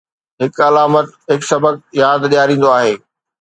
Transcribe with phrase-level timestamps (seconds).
[0.41, 2.93] هڪ علامت هڪ سبق ياد ڏياريندو آهي.